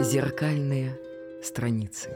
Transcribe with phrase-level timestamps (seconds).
[0.00, 0.98] Зеркальные
[1.40, 2.10] страницы.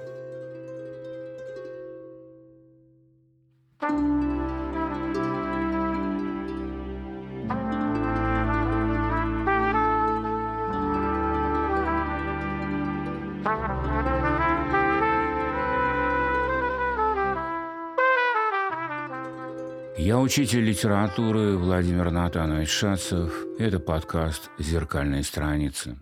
[19.96, 23.46] Я учитель литературы Владимир Натанович Шацев.
[23.58, 25.96] Это подкаст «Зеркальные страницы».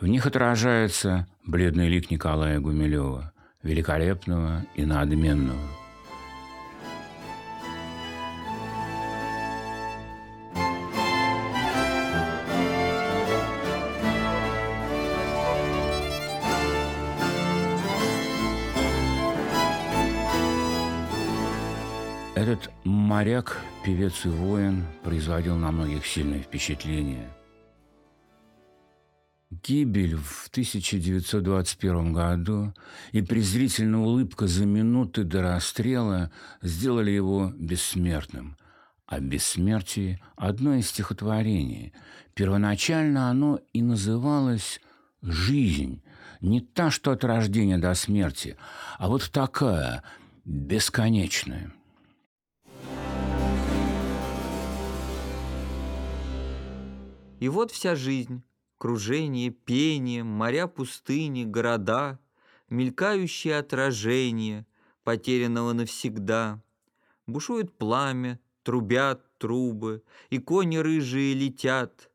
[0.00, 5.58] В них отражается бледный лик Николая Гумилева, великолепного и надменного–
[22.36, 27.28] Этот моряк, певец и воин производил на многих сильное впечатление.
[29.50, 32.74] Гибель в 1921 году
[33.12, 38.56] и презрительная улыбка за минуты до расстрела сделали его бессмертным.
[39.06, 41.92] О бессмертии– одно из стихотворений.
[42.34, 44.80] Первоначально оно и называлось
[45.22, 46.02] «Жизнь»,
[46.40, 48.56] не та, что от рождения до смерти,
[48.98, 50.02] а вот такая,
[50.44, 51.72] бесконечная–
[57.38, 58.42] И вот вся жизнь,
[58.78, 62.18] кружение, пение, моря пустыни, города,
[62.68, 64.66] мелькающие отражения,
[65.04, 66.62] потерянного навсегда.
[67.26, 72.10] Бушует пламя, трубят трубы, и кони рыжие летят.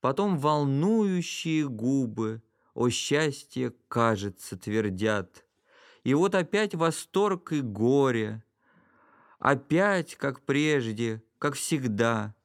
[0.00, 2.42] Потом волнующие губы,
[2.74, 5.44] о счастье, кажется, твердят.
[6.04, 8.42] И вот опять восторг и горе,
[9.38, 12.34] опять, как прежде, как всегда—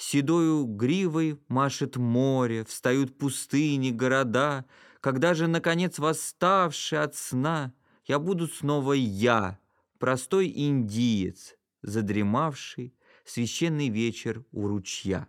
[0.00, 4.64] Седою гривой машет море, Встают пустыни, города.
[5.02, 7.74] Когда же, наконец, восставший от сна,
[8.06, 9.58] Я буду снова я,
[9.98, 12.94] простой индиец, Задремавший
[13.26, 15.28] священный вечер у ручья.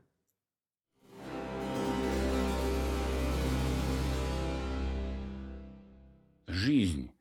[6.47, 7.11] Жизнь,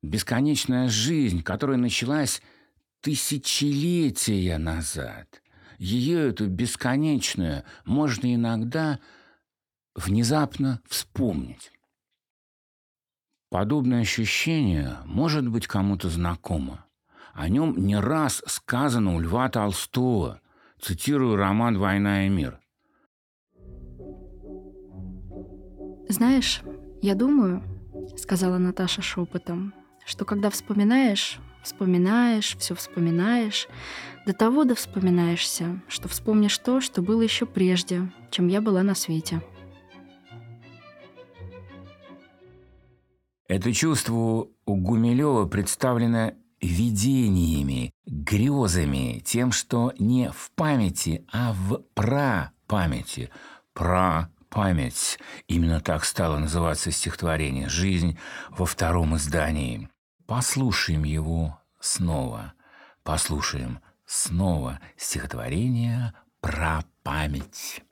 [0.00, 2.40] бесконечная жизнь, которая началась
[3.00, 5.42] тысячелетия назад–
[5.80, 9.00] ее, эту бесконечную, можно иногда
[9.94, 11.72] внезапно вспомнить.
[13.48, 16.84] Подобное ощущение может быть кому-то знакомо.
[17.32, 20.40] О нем не раз сказано у Льва Толстого.
[20.78, 22.60] Цитирую роман «Война и мир».
[26.08, 26.60] «Знаешь,
[27.00, 27.62] я думаю,—
[28.16, 29.72] сказала Наташа шепотом,—
[30.04, 33.68] что когда вспоминаешь, вспоминаешь, все вспоминаешь,
[34.26, 38.94] до того да вспоминаешься, что вспомнишь то, что было еще прежде, чем я была на
[38.94, 39.42] свете.
[43.48, 53.30] Это чувство у Гумилева представлено видениями, грезами, тем, что не в памяти, а в прапамяти.
[53.72, 55.18] Про-память.
[55.48, 58.18] Именно так стало называться стихотворение «Жизнь»
[58.50, 59.88] во втором издании.
[60.30, 62.54] Послушаем его снова.
[63.02, 67.82] Послушаем Снова стихотворение про память.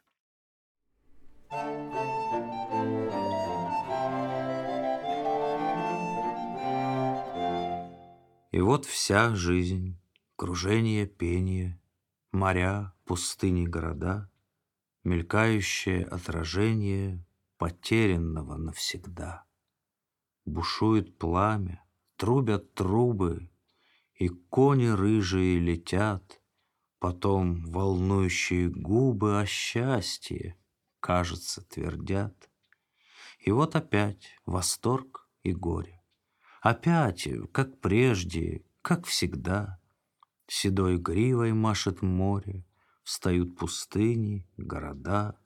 [8.53, 10.01] И вот вся жизнь,
[10.37, 11.83] кружение, пение,
[12.31, 14.31] Моря, пустыни, города,
[15.03, 19.45] Мелькающее отражение Потерянного навсегда.
[20.45, 21.83] Бушует пламя,
[22.19, 23.49] трубят трубы,
[24.15, 26.41] и кони рыжие летят,
[26.99, 30.57] Потом волнующие губы о счастье,
[30.99, 32.51] Кажется, твердят.
[33.39, 36.03] И вот опять восторг и горе.
[36.61, 39.79] Опять, как прежде, как всегда,
[40.49, 42.67] Седой гривой машет море,
[43.05, 45.39] Встают пустыни, города.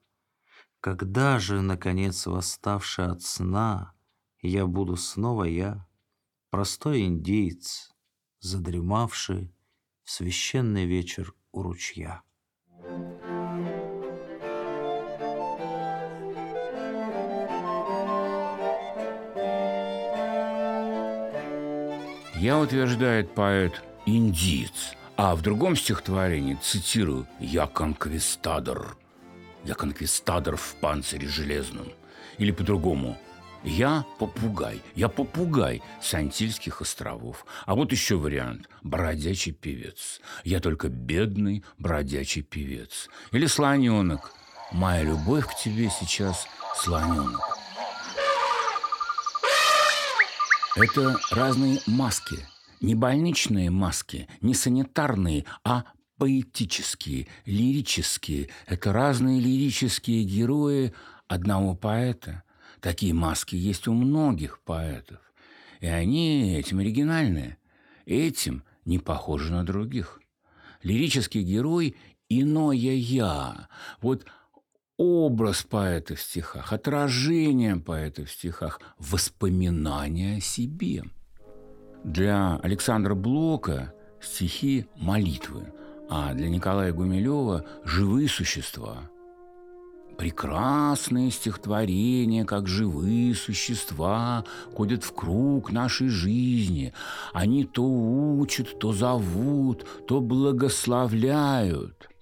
[0.80, 3.92] Когда же, наконец, восставший от сна,
[4.40, 5.86] Я буду снова я,
[6.52, 7.90] простой индиец,
[8.40, 9.50] задремавший
[10.04, 12.20] в священный вечер у ручья.
[22.34, 28.98] Я, утверждает поэт, индиец, а в другом стихотворении, цитирую, «Я конквистадор».
[29.64, 31.88] «Я конквистадор в панцире железном».
[32.36, 33.16] Или по-другому–
[33.64, 37.46] я попугай, я попугай с Антильских островов.
[37.64, 40.20] А вот еще вариант– бродячий певец.
[40.44, 43.08] Я только бедный бродячий певец.
[43.30, 44.32] Или слоненок.
[44.72, 47.40] Моя любовь к тебе сейчас слоненок.
[50.74, 52.36] Это разные маски.
[52.80, 55.84] Не больничные маски, не санитарные, а
[56.18, 58.48] поэтические, лирические.
[58.66, 60.92] Это разные лирические герои
[61.28, 62.42] одного поэта.
[62.82, 65.20] Такие маски есть у многих поэтов.
[65.78, 67.56] И они этим оригинальные.
[68.06, 70.20] Этим не похожи на других.
[70.82, 71.94] Лирический герой–
[72.28, 73.68] иное «я».
[74.00, 74.26] Вот
[74.96, 81.04] образ поэта в стихах, отражение поэта в стихах, воспоминания о себе.
[82.02, 85.72] Для Александра Блока стихи– молитвы,
[86.10, 89.08] а для Николая Гумилева– живые существа.
[90.18, 94.44] Прекрасные стихотворения, как живые существа,
[94.74, 96.92] ходят в круг нашей жизни.
[97.32, 102.08] Они то учат, то зовут, то благословляют–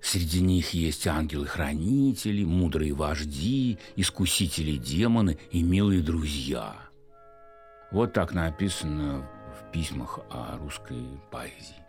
[0.00, 6.76] Среди них есть ангелы-хранители, мудрые вожди, искусители демоны и милые друзья.
[7.90, 9.28] Вот так написано
[9.58, 11.84] в письмах о русской поэзии.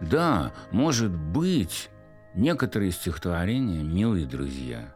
[0.00, 1.90] Да, может быть,
[2.38, 4.94] некоторые стихотворения– милые друзья.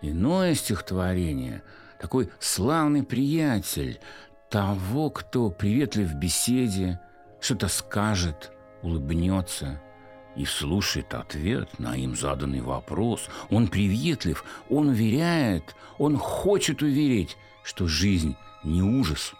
[0.00, 1.62] Иное стихотворение–
[2.00, 4.00] такой славный приятель
[4.48, 7.00] того, кто приветлив в беседе,
[7.40, 8.52] что-то скажет,
[8.82, 9.82] улыбнется–
[10.36, 13.28] и слушает ответ на им заданный вопрос.
[13.50, 19.32] Он приветлив, он уверяет, он хочет уверить, что жизнь не ужас,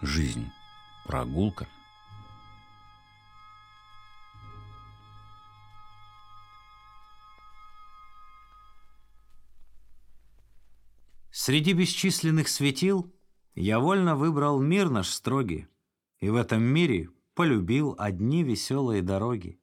[0.00, 0.50] жизнь–
[1.06, 1.66] прогулка.
[11.48, 13.10] Среди бесчисленных светил
[13.54, 15.66] я вольно выбрал мир наш строгий,
[16.18, 19.58] и в этом мире полюбил одни веселые дороги.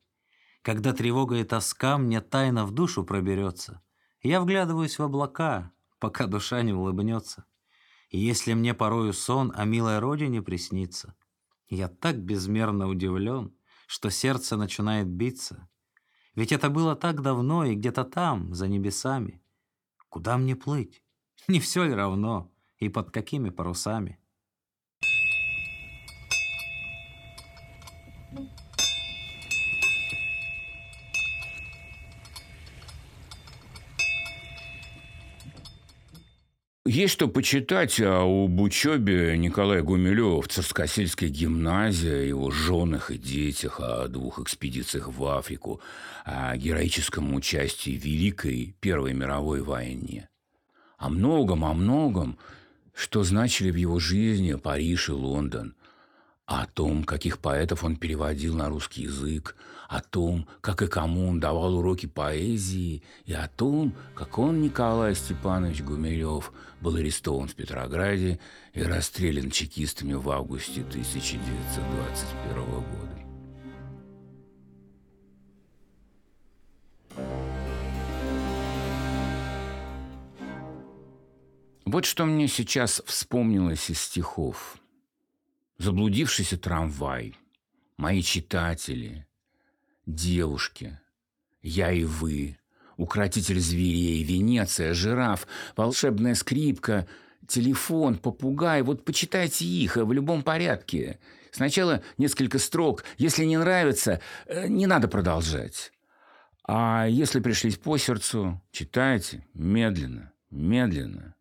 [0.64, 3.84] Когда тревога и тоска мне тайно в душу проберется,
[4.24, 7.46] я вглядываюсь в облака, пока душа не улыбнется.
[8.10, 11.16] И если мне порою сон о милой родине приснится,
[11.68, 13.56] я так безмерно удивлен,
[13.86, 15.70] что сердце начинает биться.
[16.34, 19.44] Ведь это было так давно и где-то там, за небесами.
[20.10, 21.04] Куда мне плыть?
[21.48, 22.52] Не все ли равно?
[22.80, 24.20] И под какими парусами?
[36.88, 43.82] Есть что почитать а об учебе Николая Гумилева в Царскосельской гимназии, его женах и детях,
[43.82, 45.82] о двух экспедициях в Африку,
[46.24, 50.30] о героическом участии в Великой Первой мировой войне.
[50.98, 52.38] О многом, о многом,
[52.94, 55.76] что значили в его жизни Париж и Лондон–
[56.46, 59.56] о том, каких поэтов он переводил на русский язык,
[59.90, 65.16] о том, как и кому он давал уроки поэзии, и о том, как он, Николай
[65.16, 68.40] Степанович Гумилев, был арестован в Петрограде
[68.74, 73.25] и расстрелян чекистами в августе 1921 года.
[81.86, 84.78] Вот что мне сейчас вспомнилось из стихов–
[85.78, 87.38] заблудившийся трамвай,
[87.98, 89.28] мои читатели,
[90.06, 91.00] девушки,
[91.62, 92.58] я и вы,
[92.98, 97.08] укротитель зверей, Венеция, жираф, волшебная скрипка,
[97.48, 98.82] телефон, попугай.
[98.82, 101.20] Вот почитайте их в любом порядке.
[101.52, 103.04] Сначала несколько строк.
[103.18, 105.92] Если не нравится, э, не надо продолжать.
[106.68, 111.36] А если пришлись по сердцу, читайте медленно, медленно.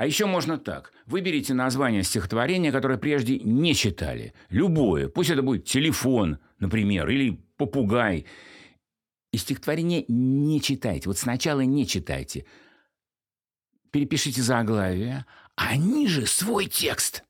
[0.00, 0.94] А еще можно так.
[1.04, 4.32] Выберите название стихотворения, которое прежде не читали.
[4.48, 5.10] Любое.
[5.10, 8.24] Пусть это будет телефон, например, или попугай.
[9.30, 11.06] И стихотворение не читайте.
[11.06, 12.46] Вот сначала не читайте.
[13.90, 17.22] Перепишите заглавие, а ниже свой текст.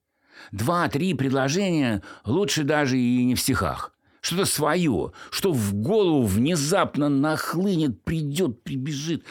[0.53, 3.93] Два-три предложения лучше даже и не в стихах.
[4.21, 9.25] Что-то свое, что в голову внезапно нахлынет, придет, прибежит.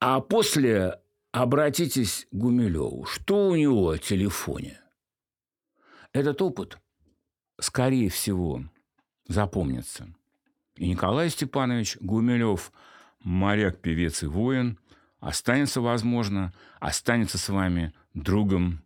[0.00, 0.98] А после
[1.32, 3.04] Обратитесь к Гумилеву.
[3.04, 4.80] Что у него в телефоне?
[6.12, 6.78] Этот опыт,
[7.60, 8.64] скорее всего,
[9.28, 10.12] запомнится.
[10.74, 12.72] И Николай Степанович Гумилев,
[13.20, 14.78] моряк, певец и воин,
[15.20, 18.82] останется, возможно, останется с вами другом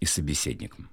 [0.00, 0.88] и собеседником.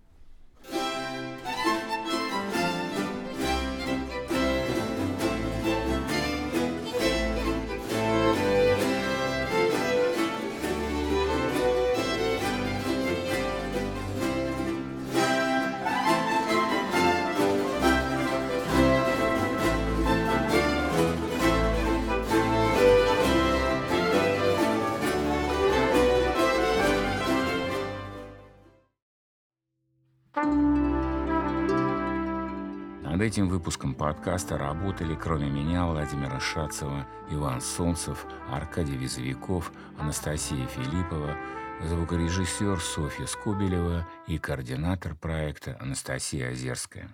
[33.27, 41.35] Этим выпуском подкаста работали, кроме меня, Владимира Шацева, Иван Солнцев, Аркадий Визовиков, Анастасия Филиппова,
[41.83, 47.09] звукорежиссер Софья Скобелева и координатор проекта Анастасия Озерская.